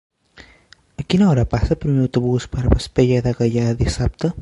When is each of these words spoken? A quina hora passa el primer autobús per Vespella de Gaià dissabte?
A 1.01 1.05
quina 1.13 1.27
hora 1.33 1.45
passa 1.53 1.75
el 1.77 1.81
primer 1.85 2.03
autobús 2.07 2.51
per 2.57 2.67
Vespella 2.75 3.25
de 3.29 3.39
Gaià 3.43 3.81
dissabte? 3.85 4.37